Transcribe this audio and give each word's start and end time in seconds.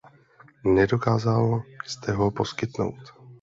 Nedokázal 0.63 1.63
jste 1.85 2.11
ho 2.11 2.31
poskytnout. 2.31 3.13